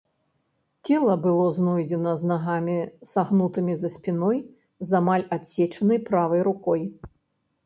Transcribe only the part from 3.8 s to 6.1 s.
за спіной, з амаль адсечанай